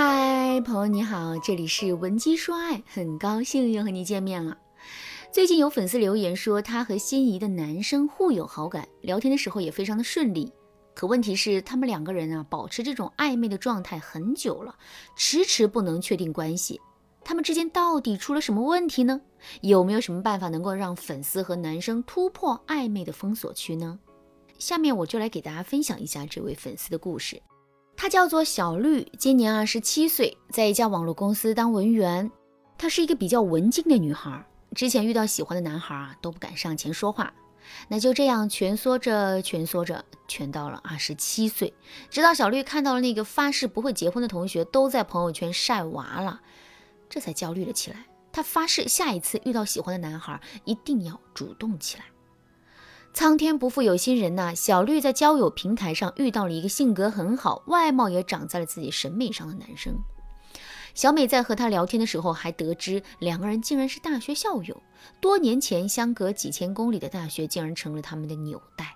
[0.00, 4.56] 嗨，朋友你好，这里是文姬说爱，很高兴又和你见面了。
[5.32, 10.52] 最近有粉丝留言说，他和心仪的男生互有好感，聊天的时候也非常的顺利。
[10.94, 14.72] 可问题是，他们两个人啊，保持这种暧昧的状态很久了，
[15.16, 16.80] 迟迟不能确定关系。
[17.24, 19.20] 他们之间到底出了什么问题呢？
[19.62, 23.98] 有没有什么办法能够让粉丝和男生突破暧昧的封锁区呢？
[24.60, 27.42] 下面我就来给大家分享一下这位粉丝的故事。
[28.00, 32.30] 她叫做小绿，今年二十七岁，在一家网络公司当文员。
[32.78, 37.34] 她是一个比较文静的女孩，之前遇到喜欢的男孩啊，都不敢上前说话。
[37.88, 41.74] 那就这样蜷缩着，蜷缩着，蜷到了二十七岁。
[42.08, 46.40] 直到小绿看到了那个发誓不会结婚的同学都在朋友圈晒娃了，
[47.08, 48.06] 这才焦虑了起来。
[48.30, 52.04] 她发誓下一次遇到喜欢的男孩，一定要主动起来。
[53.14, 54.54] 苍天不负有心人呐！
[54.54, 59.98] 小绿在交友平台上遇到了一个性格很好、外貌也长在了自己审美上的男生。
[60.94, 64.82] 小美在和他聊天的时候，还得知两个人竟然是大学校友，
[65.20, 68.94] 多年前相隔几千公里的大学竟然成了他们的纽带。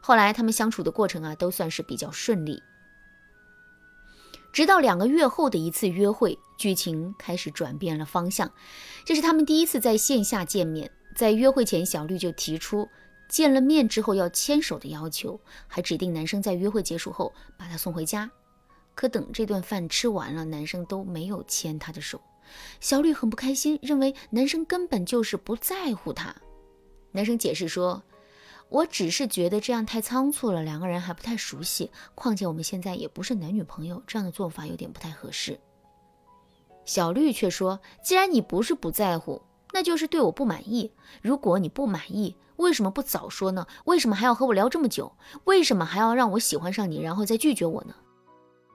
[0.00, 2.62] 后来他们相处的过程啊，都算是比较顺利。
[4.52, 8.50] 直到两个月后的一次约会，剧情开始转变了方向。
[9.04, 12.88] 这是他们第一次在线下见面，在约会前，小绿就提出。
[13.32, 18.30] 见了面之后要牵手的要求，还指定男生在约会结束后把她送回家。
[18.94, 22.20] 可等这顿饭吃完了，男生都没有牵她的手。
[22.78, 26.36] 小绿很不开心，认为男生根本就是不在乎她。
[27.12, 28.02] 男生解释说
[28.68, 35.58] ：“我只是觉得这样太仓促了，两个人还不太熟悉，况且我们现在也不是男女朋友，这样的做法有点不太合适。”
[36.84, 39.40] 小绿却说：“既然你不是不在乎，
[39.72, 40.92] 那就是对我不满意。
[41.22, 43.66] 如果你不满意，”为什么不早说呢？
[43.86, 45.12] 为什么还要和我聊这么久？
[45.44, 47.94] 为什么还要让我喜欢上你，然后再拒绝我呢？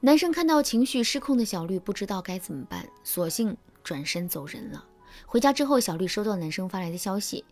[0.00, 4.84] 男生看到情绪失控的小绿，不知道该怎么办，索性转身走人了。
[5.26, 7.44] 回家之后，小绿收到男生发来的消息，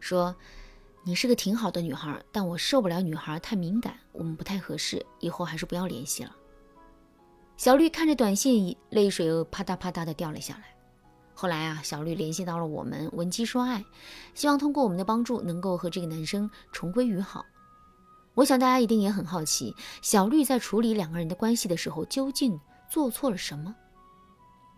[0.00, 0.34] 说
[1.04, 6.34] ：“你是个挺好的女孩，但我受不了女孩太敏感，我们不太合适，以后还是不要联系了。”
[7.58, 10.77] 小绿看着短信，泪水又啪嗒啪嗒的掉了下来。
[11.40, 13.84] 后来啊，小绿联系到了我们文姬说爱，
[14.34, 17.46] 希望通过我们的帮助，能够和这个男生重归于好。
[18.34, 19.72] 我想大家一定也很好奇，
[20.02, 22.58] 小绿在处理两个人的关系的时候，究竟
[22.90, 23.72] 做错了什么？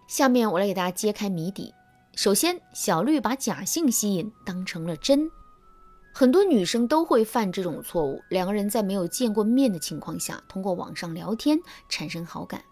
[0.06, 1.72] 下面我来给大家揭开谜底。
[2.14, 5.30] 首先，小绿把假性吸引当成了真，
[6.12, 8.20] 很多女生都会犯这种错误。
[8.28, 12.62] 两个人在没有见过面的情况下，通过网上聊天产生好感。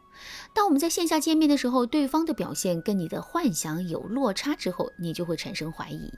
[0.55, 6.12] 当我们在线下见面的时候，对方的表现跟你的幻想有落差之后，你就会产生怀疑。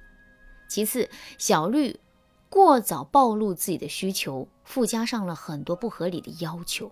[0.69, 1.99] 其次，小绿
[2.49, 6.91] 过早暴露自己的需求，附加上了很多不合理的要求。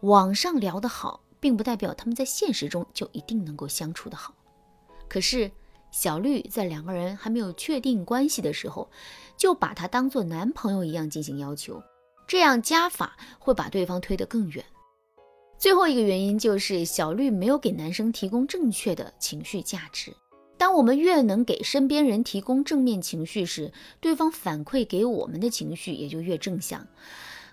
[0.00, 4.34] 网上聊得好，并不代表他们在现实中就一定能够相处得好。
[5.08, 5.50] 可是，
[5.90, 8.90] 小绿在两个人还没有确定关系的时候，
[9.36, 11.82] 就把他当做男朋友一样进行要求，
[12.26, 14.64] 这样加法会把对方推得更远。
[15.60, 20.10] 最后一个原因就是小绿没有给男生提供正确的情绪价值。
[20.56, 26.86] 当我们越能给身边人提供正面情绪时，对方反馈给我们的情绪也就越正向。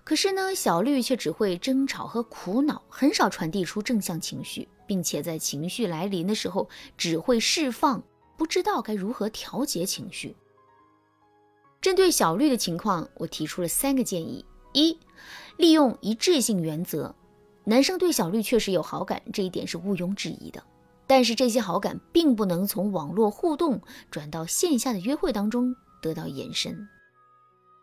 [0.05, 8.01] 可是呢，小绿却只会争吵和苦恼，很少传递出正向情绪，并且在情绪来临的时候只会释放，
[8.37, 10.33] 不知道该如何调节情绪。
[11.81, 14.97] 针对小绿的情况，我提出了三个建议：一、
[15.57, 17.13] 利用一致性原则。
[17.69, 20.63] 男生对小绿确实有好感，这一点是毋庸置疑的。
[21.05, 26.87] 但是这些好感并不能从网络互动转到线下的约会当中得到延伸。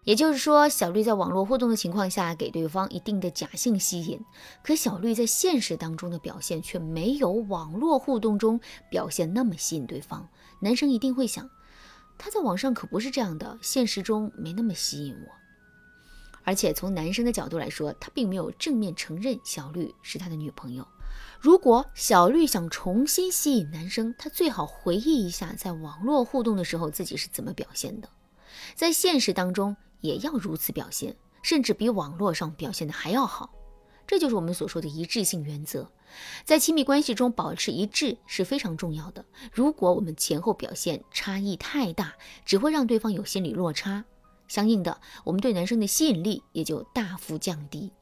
[0.05, 4.19] 也就是说，小绿在网络互动的情况下给对方一定的假性吸引，
[4.63, 8.59] 可小绿在现实当中的表现却没有网络互动中
[8.91, 10.27] 表现那么吸引对方。
[10.61, 11.51] 男生一定会想，
[12.17, 15.44] 他在网上可不是这样的，现实中没那么吸引我。
[16.45, 20.87] 而且从男生的角度来说，他并没有正面承认小绿是他的女朋友。
[21.41, 28.09] 如果小绿想重新吸引男生，他最好回忆一下在网络互动的时候自己是怎么表现的，
[28.75, 33.53] 在现实当中也要如此表现，甚至比网络上表现的还要好。
[34.07, 35.91] 这就是我们所说的一致性原则，
[36.45, 39.25] 在亲密关系中保持一致是非常重要的。
[39.51, 42.15] 如果我们前后表现差异太大，
[42.45, 44.05] 只会让对方有心理落差。
[44.49, 47.93] 相应的，我们对男生的吸引力也就大幅降低。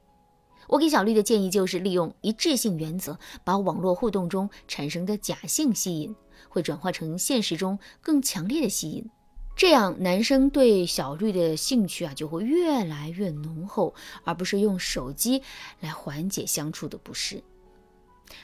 [0.68, 6.14] 我给小绿的建议就是利用一致性原则，把网络互动中产生的假性吸引，
[6.48, 9.10] 会转化成现实中更强烈的吸引。
[9.54, 13.94] 这样，男生对小绿的兴趣啊就会越来越浓厚，
[14.24, 15.42] 而不是用手机
[15.80, 17.42] 来缓解相处的不适。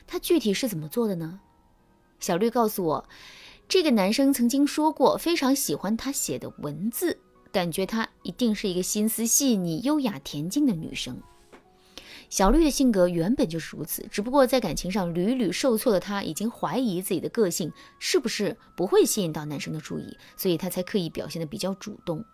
[0.06, 1.41] 他具体是怎么做的呢？
[2.21, 3.09] 小绿告诉我，
[3.69, 7.21] 这个男生曾经说过，非常喜欢他写的文字，
[7.59, 11.21] 感觉她一定是一个心思细腻、优雅恬静的女生。
[12.31, 22.25] 小绿的性格原本就是如此，只不过在感情上屡屡受挫的她，已经怀疑自己的个性是不是不会吸引到男生的注意，所以她才刻意表现的比较主动。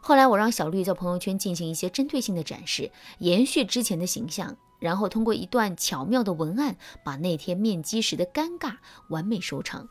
[0.00, 2.90] 后来我让小绿在朋友圈进行一些针对性的展示，
[3.20, 8.78] 延续之前的形象，然后通过一段巧妙的文案，把那天面基时的尴尬
[9.10, 9.88] 完美收场。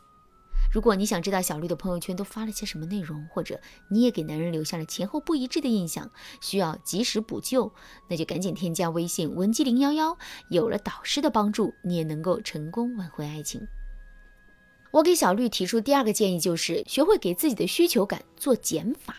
[0.76, 3.58] 如果你想知道小绿的朋友圈都发了些什么内容，或者
[3.88, 6.12] 你也给男人留下了前后不一致的印象，
[6.42, 7.72] 需要及时补救，
[8.10, 10.18] 那就赶紧添加微信文姬零幺幺。
[10.50, 13.66] 有了导师的帮助，你也能够成功挽回爱情。
[14.92, 19.16] 我给小绿提出第二个建议就是学会给自己的需求感做减法。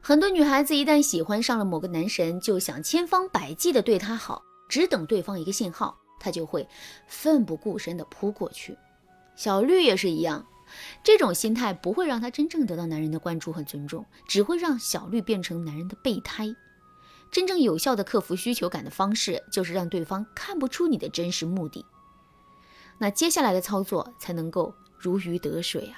[0.00, 6.66] 很多女孩子一旦喜欢上了某个男神，就想千方百计的对他好，只等对方一个信号，他就会
[7.06, 8.76] 奋不顾身的扑过去。
[9.40, 10.46] 小绿也是一样，
[11.02, 16.54] 这种心态不会让她真正得到男人的关注和尊重，只会让小绿变成男人的备胎。
[17.30, 21.86] 真正有效的克服需求感的方式，就是让对方看不出你的真实目的。
[22.98, 25.96] 那接下来的操作才能够如鱼得水啊！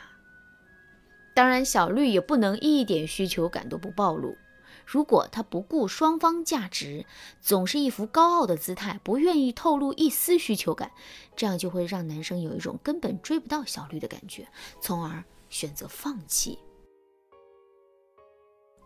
[1.34, 4.36] 当然，小绿也不能一点需求感都不暴露。
[4.84, 7.06] 如果他不顾双方价值，
[7.40, 10.90] 总是一副高傲的姿态，不愿意透露一丝需求感，
[11.36, 14.46] 这样就会让男生有一种根本追不到小绿的感觉，
[14.80, 16.58] 从而选择放弃。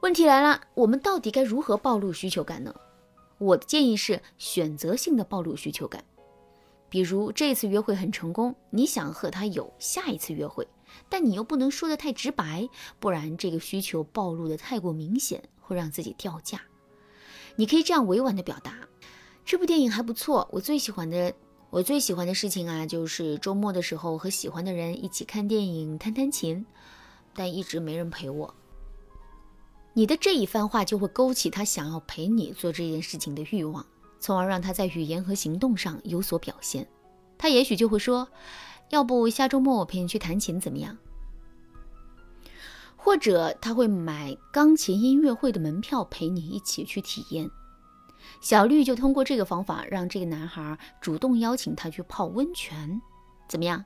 [0.03, 2.75] 问题来了，我们到底该如何暴露需求感呢？
[3.39, 6.05] 我的建议是选择性的暴露需求感，
[6.89, 10.67] 比如这次约会很成功，你想和他有下一次约会，
[11.09, 15.43] 但你又不能说的太直白，不然这个需求暴露的太过明显。
[15.69, 16.61] 会让自己掉价。
[17.57, 18.87] 你可以这样委婉的表达：
[19.45, 21.35] 这部电影还不错，我最喜欢的
[21.71, 26.65] 我最喜欢的事情啊，就是周末的时候和喜欢的人一起看电影、弹弹琴，
[27.35, 28.55] 但一直没人陪我。
[29.93, 33.85] 你的这一番话就会勾起他想要陪你做这件事情的欲望，
[34.21, 36.87] 从而让他在语言和行动上有所表现。
[37.37, 38.29] 他也许就会说
[38.91, 40.97] ：“要不下周末我陪你去弹琴，怎么样？”
[42.97, 47.49] 或者他会买钢琴音乐会的门票陪你一起去体验。
[48.41, 53.01] 小绿就通过这个方法让这个男孩主动邀请他去泡温泉，
[53.49, 53.85] 怎么样？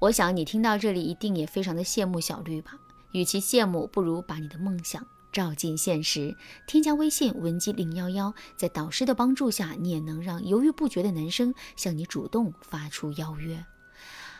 [0.00, 2.78] 我想你听到这里一定也非常的羡慕小绿吧？
[3.12, 6.36] 与其羡慕，不如把你的梦想照进现实。
[6.68, 13.64] 添加微信文姬零幺幺，在导师的帮助下，你也能让犹豫不决的男生向你主动发出邀约。